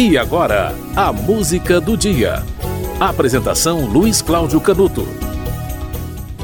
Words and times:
E 0.00 0.16
agora, 0.16 0.72
a 0.94 1.12
música 1.12 1.80
do 1.80 1.96
dia. 1.96 2.44
Apresentação 3.00 3.84
Luiz 3.84 4.22
Cláudio 4.22 4.60
Canuto. 4.60 5.04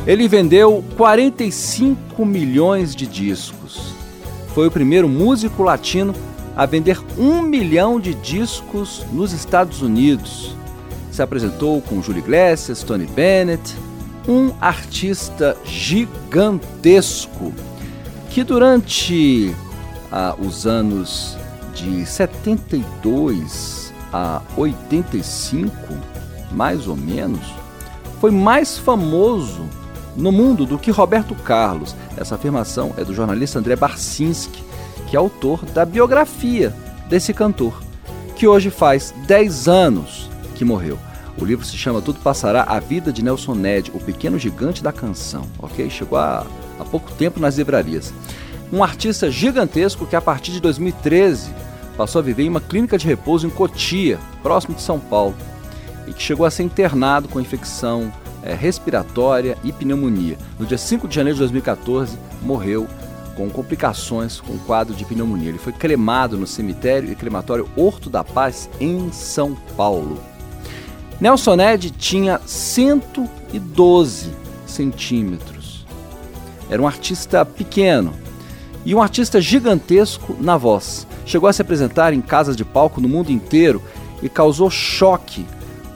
Ele 0.05 0.27
vendeu 0.27 0.85
45 0.97 2.27
milhões 2.27 2.97
de 2.97 3.07
discos. 3.07 3.95
Foi 4.53 4.67
o 4.67 4.73
primeiro 4.73 5.09
músico 5.09 5.63
latino 5.63 6.13
a 6.57 6.67
vender 6.67 7.01
um 7.17 7.43
milhão 7.43 8.01
de 8.01 8.13
discos 8.15 9.07
nos 9.13 9.33
Estados 9.33 9.83
Unidos. 9.83 10.57
Se 11.13 11.23
apresentou 11.23 11.81
com 11.81 12.03
Julio 12.03 12.25
Iglesias, 12.25 12.83
Tony 12.83 13.07
Bennett, 13.07 13.73
um 14.27 14.51
artista 14.61 15.57
gigantesco 15.65 17.55
que 18.31 18.43
durante 18.43 19.55
ah, 20.11 20.35
os 20.41 20.67
anos 20.67 21.37
de 21.75 22.07
72 22.07 23.93
a 24.13 24.41
85, 24.57 25.71
mais 26.53 26.87
ou 26.87 26.97
menos, 26.97 27.41
foi 28.21 28.31
mais 28.31 28.79
famoso 28.79 29.69
no 30.17 30.31
mundo 30.31 30.65
do 30.65 30.79
que 30.79 30.91
Roberto 30.91 31.35
Carlos. 31.35 31.97
Essa 32.17 32.37
afirmação 32.37 32.95
é 32.97 33.05
do 33.05 33.13
jornalista 33.13 33.59
André 33.59 33.75
Barcinski, 33.75 34.63
que 35.09 35.17
é 35.17 35.19
autor 35.19 35.65
da 35.67 35.85
biografia 35.85 36.73
desse 37.09 37.35
cantor, 37.35 37.83
que 38.37 38.47
hoje 38.47 38.71
faz 38.71 39.13
10 39.27 39.69
anos 39.69 40.31
que 40.55 40.65
morreu. 40.65 40.99
O 41.41 41.45
livro 41.45 41.67
se 41.67 41.77
chama 41.77 42.01
Tudo 42.01 42.21
Passará, 42.21 42.63
A 42.63 42.79
Vida 42.79 43.13
de 43.13 43.23
Nelson 43.23 43.55
Ned, 43.55 43.91
o 43.93 43.99
pequeno 43.99 44.39
gigante 44.39 44.83
da 44.83 44.93
canção, 44.93 45.43
ok? 45.59 45.91
Chegou 45.91 46.17
há, 46.17 46.47
há 46.79 46.85
pouco 46.85 47.11
tempo 47.13 47.41
nas 47.41 47.57
livrarias. 47.57 48.15
Um 48.73 48.83
artista 48.83 49.31
gigantesco 49.31 50.07
que 50.07 50.17
a 50.17 50.21
partir 50.21 50.53
de 50.53 50.61
2013 50.61 51.53
passou 51.97 52.19
a 52.19 52.23
viver 52.23 52.45
em 52.45 52.49
uma 52.49 52.61
clínica 52.61 52.99
de 52.99 53.07
repouso 53.07 53.47
em 53.47 53.51
Cotia, 53.51 54.19
próximo 54.43 54.75
de 54.75 54.83
São 54.83 54.99
Paulo, 54.99 55.35
e 56.07 56.13
que 56.13 56.23
chegou 56.23 56.45
a 56.45 56.51
ser 56.51 56.65
internado 56.65 57.29
com 57.29 57.41
infecção 57.41 58.13
é, 58.43 58.53
respiratória 58.53 59.57
e 59.63 59.73
pneumonia. 59.73 60.37
No 60.59 60.67
dia 60.67 60.79
5 60.79 61.07
de 61.07 61.15
janeiro 61.15 61.37
de 61.37 61.41
2014, 61.41 62.19
morreu 62.43 62.89
com 63.37 63.49
complicações 63.51 64.41
com 64.41 64.53
o 64.53 64.59
quadro 64.61 64.95
de 64.95 65.05
pneumonia. 65.05 65.49
Ele 65.49 65.59
foi 65.59 65.73
cremado 65.73 66.37
no 66.37 66.47
cemitério 66.47 67.11
e 67.11 67.15
crematório 67.15 67.69
Horto 67.77 68.11
da 68.11 68.23
Paz, 68.23 68.69
em 68.81 69.11
São 69.13 69.55
Paulo. 69.77 70.21
Nelson 71.21 71.57
Ned 71.57 71.91
tinha 71.91 72.41
112 72.45 74.31
centímetros. 74.67 75.87
Era 76.69 76.83
um 76.83 76.87
artista 76.87 77.45
pequeno 77.45 78.24
e 78.85 78.95
um 78.95 79.03
artista 79.03 79.41
gigantesco 79.41 80.37
na 80.41 80.57
voz 80.57 81.07
chegou 81.25 81.49
a 81.49 81.53
se 81.53 81.63
apresentar 81.63 82.13
em 82.13 82.21
casas 82.21 82.57
de 82.57 82.65
palco 82.65 83.01
no 83.01 83.09
mundo 83.09 83.31
inteiro 83.31 83.83
e 84.23 84.29
causou 84.29 84.71
choque 84.71 85.47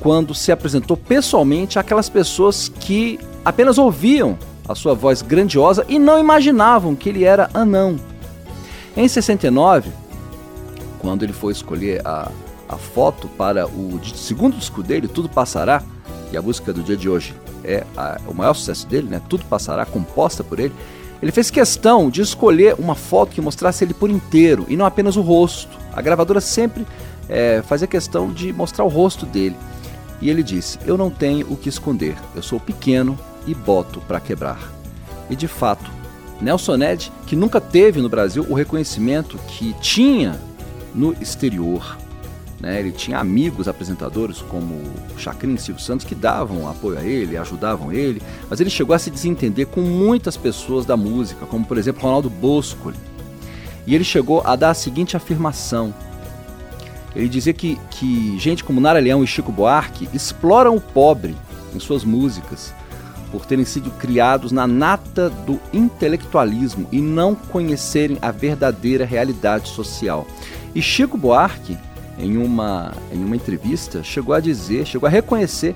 quando 0.00 0.34
se 0.34 0.52
apresentou 0.52 0.96
pessoalmente 0.96 1.78
àquelas 1.78 2.08
pessoas 2.08 2.68
que 2.68 3.18
apenas 3.44 3.78
ouviam 3.78 4.38
a 4.68 4.74
sua 4.74 4.94
voz 4.94 5.22
grandiosa 5.22 5.84
e 5.88 5.98
não 5.98 6.18
imaginavam 6.18 6.94
que 6.94 7.08
ele 7.08 7.24
era 7.24 7.50
anão. 7.54 7.98
Em 8.96 9.08
69, 9.08 9.90
quando 10.98 11.22
ele 11.22 11.32
foi 11.32 11.52
escolher 11.52 12.06
a, 12.06 12.30
a 12.68 12.76
foto 12.76 13.28
para 13.28 13.66
o 13.66 14.00
segundo 14.14 14.56
disco 14.56 14.82
dele, 14.82 15.08
Tudo 15.08 15.28
Passará, 15.28 15.82
e 16.30 16.36
a 16.36 16.42
música 16.42 16.72
do 16.72 16.82
dia 16.82 16.96
de 16.96 17.08
hoje 17.08 17.34
é 17.64 17.84
a, 17.96 18.20
o 18.26 18.34
maior 18.34 18.54
sucesso 18.54 18.86
dele, 18.86 19.08
né? 19.08 19.22
Tudo 19.28 19.44
Passará, 19.46 19.86
composta 19.86 20.44
por 20.44 20.60
ele, 20.60 20.74
ele 21.22 21.32
fez 21.32 21.50
questão 21.50 22.08
de 22.08 22.20
escolher 22.20 22.74
uma 22.78 22.94
foto 22.94 23.32
que 23.32 23.40
mostrasse 23.40 23.84
ele 23.84 23.94
por 23.94 24.08
inteiro 24.08 24.64
e 24.68 24.76
não 24.76 24.86
apenas 24.86 25.16
o 25.16 25.20
rosto. 25.20 25.76
A 25.92 26.00
gravadora 26.00 26.40
sempre 26.40 26.86
é, 27.28 27.62
fazia 27.62 27.86
questão 27.86 28.32
de 28.32 28.52
mostrar 28.52 28.84
o 28.84 28.88
rosto 28.88 29.26
dele. 29.26 29.56
E 30.20 30.30
ele 30.30 30.42
disse: 30.42 30.78
Eu 30.86 30.96
não 30.96 31.10
tenho 31.10 31.46
o 31.50 31.56
que 31.56 31.68
esconder, 31.68 32.16
eu 32.34 32.42
sou 32.42 32.60
pequeno 32.60 33.18
e 33.46 33.54
boto 33.54 34.00
para 34.02 34.20
quebrar. 34.20 34.72
E 35.28 35.36
de 35.36 35.48
fato, 35.48 35.90
Nelson 36.40 36.76
Ned, 36.76 37.12
que 37.26 37.36
nunca 37.36 37.60
teve 37.60 38.00
no 38.00 38.08
Brasil 38.08 38.46
o 38.48 38.54
reconhecimento 38.54 39.38
que 39.48 39.74
tinha 39.80 40.38
no 40.94 41.12
exterior, 41.20 41.98
né? 42.60 42.80
Ele 42.80 42.90
tinha 42.90 43.18
amigos 43.18 43.68
apresentadores 43.68 44.42
como 44.42 44.82
Chacrin 45.16 45.54
e 45.54 45.58
Silvio 45.58 45.82
Santos 45.82 46.04
que 46.04 46.14
davam 46.14 46.68
apoio 46.68 46.98
a 46.98 47.04
ele, 47.04 47.36
ajudavam 47.36 47.92
ele, 47.92 48.20
mas 48.50 48.60
ele 48.60 48.70
chegou 48.70 48.94
a 48.94 48.98
se 48.98 49.10
desentender 49.10 49.66
com 49.66 49.80
muitas 49.80 50.36
pessoas 50.36 50.84
da 50.84 50.96
música, 50.96 51.46
como 51.46 51.64
por 51.64 51.78
exemplo 51.78 52.02
Ronaldo 52.02 52.28
Bosco. 52.28 52.92
E 53.86 53.94
ele 53.94 54.04
chegou 54.04 54.42
a 54.44 54.56
dar 54.56 54.70
a 54.70 54.74
seguinte 54.74 55.16
afirmação. 55.16 55.94
Ele 57.14 57.28
dizia 57.28 57.54
que, 57.54 57.78
que 57.90 58.38
gente 58.38 58.62
como 58.62 58.80
Nara 58.80 59.00
Leão 59.00 59.24
e 59.24 59.26
Chico 59.26 59.50
Buarque 59.50 60.08
exploram 60.12 60.76
o 60.76 60.80
pobre 60.80 61.34
em 61.74 61.80
suas 61.80 62.04
músicas 62.04 62.74
por 63.30 63.44
terem 63.44 63.64
sido 63.64 63.90
criados 63.92 64.52
na 64.52 64.66
nata 64.66 65.28
do 65.28 65.60
intelectualismo 65.72 66.88
e 66.90 67.00
não 67.00 67.34
conhecerem 67.34 68.18
a 68.22 68.30
verdadeira 68.30 69.04
realidade 69.04 69.68
social. 69.68 70.26
E 70.74 70.82
Chico 70.82 71.16
Buarque 71.16 71.76
em 72.18 72.36
uma, 72.36 72.92
em 73.12 73.24
uma 73.24 73.36
entrevista, 73.36 74.02
chegou 74.02 74.34
a 74.34 74.40
dizer, 74.40 74.86
chegou 74.86 75.06
a 75.06 75.10
reconhecer 75.10 75.74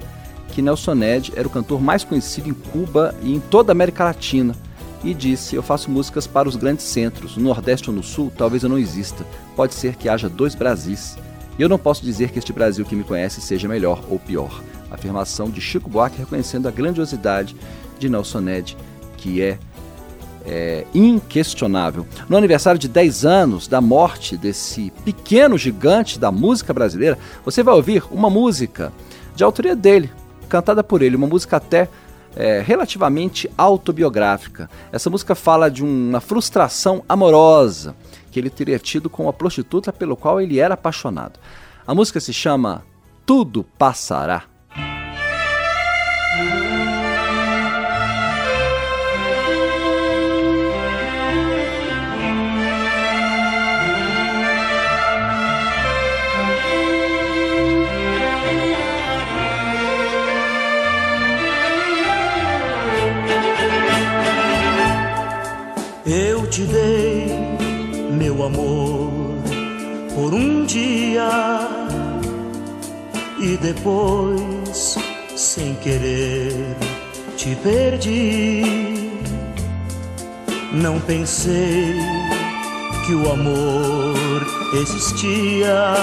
que 0.49 0.61
Nelson 0.61 0.95
Ned 0.95 1.33
era 1.35 1.49
o 1.49 1.51
cantor 1.51 1.81
mais 1.81 2.05
conhecido 2.05 2.49
em 2.49 2.55
Cuba 2.55 3.15
e 3.23 3.35
em 3.35 3.41
toda 3.41 3.71
a 3.71 3.75
América 3.75 4.05
Latina. 4.05 4.55
E 5.03 5.15
disse: 5.15 5.57
Eu 5.57 5.63
faço 5.63 5.91
músicas 5.91 6.27
para 6.27 6.49
os 6.49 6.55
grandes 6.55 6.85
centros, 6.85 7.37
no 7.37 7.45
Nordeste 7.45 7.91
ou 7.91 7.97
no 7.97 8.03
Sul, 8.03 8.33
talvez 8.37 8.63
eu 8.63 8.69
não 8.69 8.79
exista. 8.79 9.27
Pode 9.57 9.75
ser 9.75 9.97
que 9.97 10.09
haja 10.09 10.29
dois 10.29 10.55
Brasis. 10.55 11.17
E 11.59 11.63
eu 11.63 11.69
não 11.69 11.79
posso 11.79 12.05
dizer 12.05 12.31
que 12.31 12.39
este 12.39 12.53
Brasil 12.53 12.85
que 12.85 12.95
me 12.95 13.05
conhece 13.05 13.41
seja 13.41 13.69
melhor 13.69 14.03
ou 14.09 14.19
pior. 14.19 14.63
Afirmação 14.91 15.51
de 15.51 15.61
Chico 15.61 15.91
Buarque 15.91 16.19
reconhecendo 16.19 16.69
a 16.69 16.71
grandiosidade 16.71 17.57
de 17.99 18.09
Nelson 18.09 18.41
Ned, 18.41 18.77
que 19.17 19.43
é 19.43 19.59
é, 20.47 20.85
inquestionável. 20.95 22.07
No 22.29 22.37
aniversário 22.37 22.79
de 22.79 22.89
10 22.89 23.25
anos 23.25 23.69
da 23.69 23.81
morte 23.81 24.37
desse 24.37 24.93
pequeno 25.05 25.57
gigante 25.57 26.19
da 26.19 26.31
música 26.31 26.73
brasileira, 26.73 27.19
você 27.45 27.63
vai 27.63 27.75
ouvir 27.75 28.05
uma 28.11 28.31
música 28.31 28.93
de 29.35 29.45
autoria 29.45 29.75
dele, 29.75 30.11
cantada 30.49 30.83
por 30.85 31.03
ele, 31.03 31.17
uma 31.17 31.27
música 31.27 31.57
até 31.57 31.89
é, 32.37 32.63
relativamente 32.65 33.51
autobiográfica. 33.57 34.69
Essa 34.91 35.11
música 35.11 35.35
fala 35.35 35.71
de 35.71 35.83
uma 35.83 36.21
frustração 36.21 37.03
amorosa 37.09 37.95
que 38.31 38.41
ele 38.41 38.51
teria 38.51 38.79
tido 38.79 39.11
com 39.11 39.29
a 39.29 39.33
prostituta 39.33 39.93
pelo 39.93 40.17
qual 40.17 40.41
ele 40.41 40.59
era 40.59 40.75
apaixonado. 40.75 41.39
A 41.87 41.95
música 41.95 42.21
se 42.21 42.33
chama 42.33 42.85
Tudo 43.27 43.65
Passará. 43.77 44.52
Amor 68.45 69.11
por 70.15 70.35
um 70.35 70.65
dia 70.65 71.29
e 73.41 73.57
depois, 73.57 74.97
sem 75.37 75.75
querer, 75.77 76.77
te 77.37 77.57
perdi. 77.57 79.11
Não 80.73 81.01
pensei 81.01 81.95
que 83.05 83.15
o 83.15 83.33
amor 83.33 84.47
existia, 84.75 85.95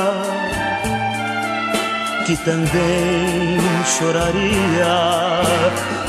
que 2.26 2.36
também 2.38 3.58
choraria 3.98 5.42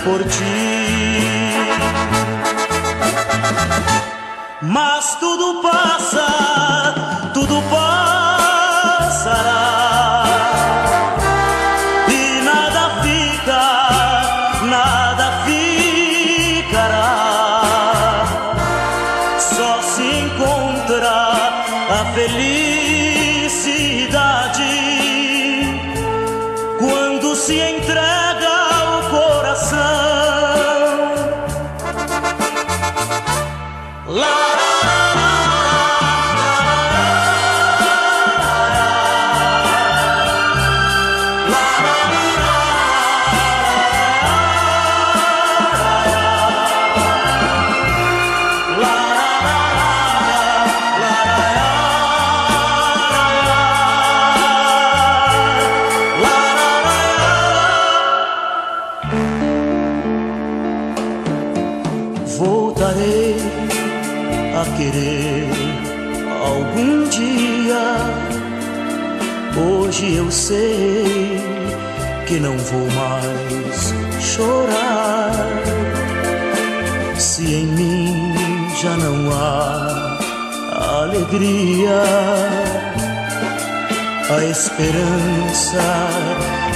por 0.05 0.25
ti. 0.25 1.11
Mas 4.63 5.15
tudo 5.15 5.63
passa, 5.63 6.27
tudo 7.33 7.63
passará. 7.71 9.25
E 12.07 12.43
nada 12.43 12.91
fica, 13.01 13.63
nada 14.67 15.33
ficará. 15.47 17.23
Só 19.39 19.81
se 19.81 20.03
encontra 20.03 21.31
a 21.89 22.05
felicidade 22.13 23.01
quando 26.79 27.35
se 27.35 27.59
entrega 27.59 28.50
voltarei. 62.41 64.00
Lá 64.53 64.65
querer 64.77 65.47
algum 66.45 67.09
dia. 67.09 67.97
Hoje 69.57 70.17
eu 70.17 70.31
sei 70.31 71.41
que 72.27 72.41
não 72.41 72.57
vou 72.59 72.87
mais 72.91 73.95
chorar. 74.21 75.33
Se 77.17 77.45
em 77.45 77.67
mim 77.67 78.33
já 78.81 78.97
não 78.97 79.31
há 79.33 80.19
alegria, 81.03 82.03
a 84.31 84.45
esperança 84.45 85.83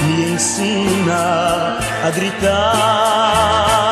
me 0.03 0.33
ensina 0.33 1.79
a 2.05 2.11
gritar. 2.11 3.84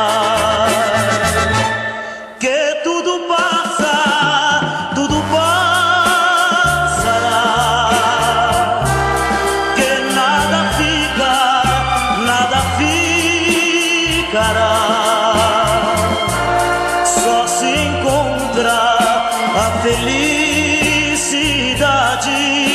Party. 22.23 22.72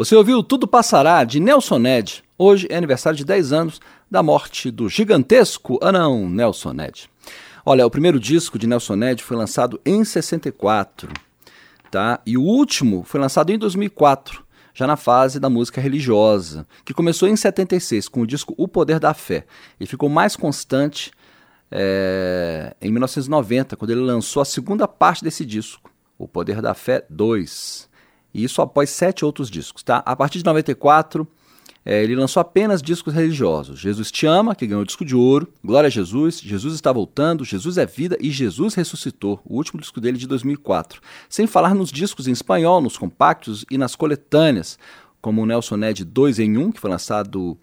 Você 0.00 0.16
ouviu 0.16 0.42
Tudo 0.42 0.66
Passará, 0.66 1.22
de 1.24 1.38
Nelson 1.38 1.78
Ned. 1.78 2.24
Hoje 2.38 2.66
é 2.70 2.76
aniversário 2.78 3.18
de 3.18 3.22
10 3.22 3.52
anos 3.52 3.80
da 4.10 4.22
morte 4.22 4.70
do 4.70 4.88
gigantesco 4.88 5.78
anão 5.82 6.26
Nelson 6.26 6.72
Ned. 6.72 7.10
Olha, 7.66 7.84
o 7.84 7.90
primeiro 7.90 8.18
disco 8.18 8.58
de 8.58 8.66
Nelson 8.66 8.96
Ned 8.96 9.22
foi 9.22 9.36
lançado 9.36 9.78
em 9.84 10.02
64, 10.02 11.12
tá? 11.90 12.18
E 12.24 12.38
o 12.38 12.42
último 12.42 13.04
foi 13.04 13.20
lançado 13.20 13.50
em 13.50 13.58
2004, 13.58 14.42
já 14.72 14.86
na 14.86 14.96
fase 14.96 15.38
da 15.38 15.50
música 15.50 15.82
religiosa, 15.82 16.66
que 16.82 16.94
começou 16.94 17.28
em 17.28 17.36
76 17.36 18.08
com 18.08 18.22
o 18.22 18.26
disco 18.26 18.54
O 18.56 18.66
Poder 18.66 18.98
da 18.98 19.12
Fé 19.12 19.44
e 19.78 19.84
ficou 19.84 20.08
mais 20.08 20.34
constante 20.34 21.10
é, 21.70 22.74
em 22.80 22.90
1990, 22.90 23.76
quando 23.76 23.90
ele 23.90 24.00
lançou 24.00 24.40
a 24.40 24.46
segunda 24.46 24.88
parte 24.88 25.22
desse 25.22 25.44
disco, 25.44 25.90
O 26.18 26.26
Poder 26.26 26.62
da 26.62 26.72
Fé 26.72 27.04
2. 27.10 27.89
E 28.32 28.44
isso 28.44 28.62
após 28.62 28.90
sete 28.90 29.24
outros 29.24 29.50
discos, 29.50 29.82
tá? 29.82 30.02
A 30.06 30.14
partir 30.14 30.38
de 30.38 30.44
94, 30.44 31.26
é, 31.84 32.02
ele 32.02 32.14
lançou 32.14 32.40
apenas 32.40 32.82
discos 32.82 33.14
religiosos. 33.14 33.78
Jesus 33.78 34.10
Te 34.10 34.26
Ama, 34.26 34.54
que 34.54 34.66
ganhou 34.66 34.82
o 34.82 34.86
disco 34.86 35.04
de 35.04 35.16
ouro, 35.16 35.48
Glória 35.64 35.86
a 35.88 35.90
Jesus, 35.90 36.38
Jesus 36.40 36.74
Está 36.74 36.92
Voltando, 36.92 37.44
Jesus 37.44 37.78
é 37.78 37.86
Vida 37.86 38.16
e 38.20 38.30
Jesus 38.30 38.74
Ressuscitou, 38.74 39.40
o 39.44 39.56
último 39.56 39.80
disco 39.80 40.00
dele 40.00 40.18
de 40.18 40.26
2004. 40.26 41.00
Sem 41.28 41.46
falar 41.46 41.74
nos 41.74 41.90
discos 41.90 42.28
em 42.28 42.32
espanhol, 42.32 42.80
nos 42.80 42.98
compactos 42.98 43.64
e 43.70 43.78
nas 43.78 43.96
coletâneas, 43.96 44.78
como 45.20 45.42
o 45.42 45.46
Nelson 45.46 45.76
Ned 45.76 46.04
2 46.04 46.38
em 46.38 46.58
1, 46.58 46.72
que 46.72 46.80
foi 46.80 46.90
lançado 46.90 47.58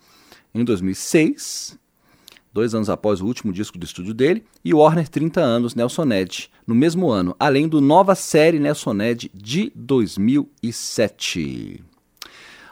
em 0.54 0.64
2006, 0.64 1.78
dois 2.54 2.74
anos 2.74 2.90
após 2.90 3.22
o 3.22 3.26
último 3.26 3.54
disco 3.54 3.78
do 3.78 3.86
estúdio 3.86 4.14
dele, 4.14 4.44
e 4.64 4.74
Warner 4.74 5.08
30 5.08 5.40
anos, 5.40 5.76
Nelson 5.76 6.06
Ned, 6.06 6.50
no 6.66 6.74
mesmo 6.74 7.10
ano, 7.10 7.36
além 7.40 7.68
do 7.68 7.80
nova 7.80 8.16
série 8.16 8.60
Nelson 8.60 8.94
Ned 8.94 9.32
de 9.34 9.72
2007. 9.76 11.84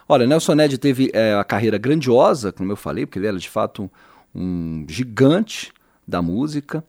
Olha, 0.08 0.28
Nelson 0.28 0.56
Ned 0.56 0.78
teve 0.78 1.10
é, 1.14 1.34
a 1.34 1.44
carreira 1.44 1.78
grandiosa, 1.78 2.52
como 2.52 2.72
eu 2.72 2.76
falei, 2.76 3.06
porque 3.06 3.20
ele 3.20 3.28
era 3.28 3.38
de 3.38 3.50
fato 3.50 3.90
um 4.34 4.86
gigante 4.88 5.72
da 6.08 6.22
música, 6.22 6.84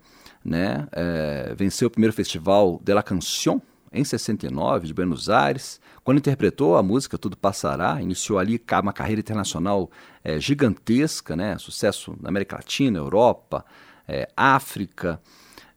né? 0.44 0.87
É, 0.93 1.55
venceu 1.56 1.88
o 1.88 1.91
primeiro 1.91 2.15
festival 2.15 2.81
de 2.85 2.93
la 2.93 3.03
Canción 3.03 3.61
em 3.93 4.05
69 4.05 4.87
de 4.87 4.94
Buenos 4.94 5.29
Aires, 5.29 5.81
quando 6.05 6.19
interpretou 6.19 6.77
a 6.77 6.83
música 6.83 7.19
Tudo 7.19 7.37
Passará, 7.37 8.00
iniciou 8.00 8.38
ali 8.38 8.61
uma 8.83 8.93
carreira 8.93 9.21
internacional 9.21 9.91
é, 10.23 10.38
gigantesca, 10.38 11.35
né? 11.35 11.56
sucesso 11.59 12.17
na 12.21 12.29
América 12.29 12.56
Latina, 12.56 12.99
Europa, 12.99 13.65
é, 14.06 14.29
África. 14.37 15.21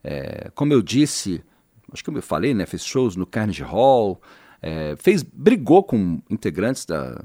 É, 0.03 0.51
como 0.53 0.73
eu 0.73 0.81
disse, 0.81 1.43
acho 1.91 2.03
que 2.03 2.09
eu 2.09 2.21
falei, 2.21 2.53
né? 2.53 2.65
fez 2.65 2.83
shows 2.83 3.15
no 3.15 3.25
Carnegie 3.25 3.63
Hall, 3.63 4.21
fez, 4.97 5.23
brigou 5.23 5.81
com 5.81 6.21
integrantes 6.29 6.85
da, 6.85 7.23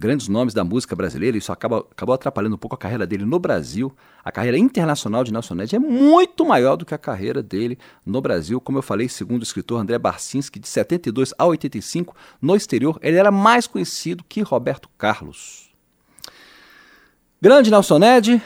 grandes 0.00 0.28
nomes 0.28 0.54
da 0.54 0.64
música 0.64 0.96
brasileira, 0.96 1.36
isso 1.36 1.52
acaba, 1.52 1.80
acabou 1.80 2.14
atrapalhando 2.14 2.54
um 2.54 2.58
pouco 2.58 2.74
a 2.74 2.78
carreira 2.78 3.06
dele 3.06 3.26
no 3.26 3.38
Brasil. 3.38 3.94
A 4.24 4.32
carreira 4.32 4.56
internacional 4.56 5.22
de 5.22 5.30
Nelson 5.30 5.54
Ned 5.54 5.76
é 5.76 5.78
muito 5.78 6.42
maior 6.42 6.76
do 6.76 6.86
que 6.86 6.94
a 6.94 6.98
carreira 6.98 7.42
dele 7.42 7.78
no 8.04 8.18
Brasil. 8.22 8.58
Como 8.62 8.78
eu 8.78 8.82
falei, 8.82 9.10
segundo 9.10 9.42
o 9.42 9.44
escritor 9.44 9.78
André 9.78 9.98
Barcinski, 9.98 10.58
de 10.58 10.66
72 10.66 11.34
a 11.36 11.44
85, 11.44 12.16
no 12.40 12.56
exterior, 12.56 12.98
ele 13.02 13.18
era 13.18 13.30
mais 13.30 13.66
conhecido 13.66 14.24
que 14.26 14.40
Roberto 14.40 14.88
Carlos. 14.96 15.70
Grande 17.38 17.70
Nelson 17.70 17.98
Ned, 17.98 18.42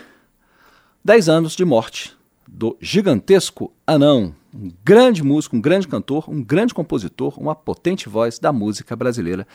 10 1.05 1.29
anos 1.29 1.55
de 1.55 1.65
morte 1.65 2.17
do 2.49 2.77
gigantesco 2.81 3.73
anão, 3.87 4.35
um 4.53 4.73
grande 4.85 5.23
músico, 5.23 5.57
um 5.57 5.61
grande 5.61 5.87
cantor, 5.87 6.29
um 6.29 6.43
grande 6.43 6.75
compositor, 6.75 7.39
uma 7.41 7.55
potente 7.55 8.09
voz 8.09 8.41
da 8.41 8.53
música 8.53 8.97
brasileira, 8.97 9.47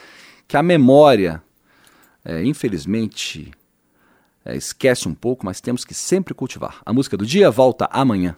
que 0.47 0.55
a 0.55 0.63
memória 0.63 1.43
é, 2.29 2.43
infelizmente, 2.45 3.51
é, 4.45 4.55
esquece 4.55 5.07
um 5.07 5.15
pouco, 5.15 5.43
mas 5.43 5.59
temos 5.59 5.83
que 5.83 5.95
sempre 5.95 6.35
cultivar. 6.35 6.79
A 6.85 6.93
música 6.93 7.17
do 7.17 7.25
dia 7.25 7.49
volta 7.49 7.89
amanhã. 7.91 8.35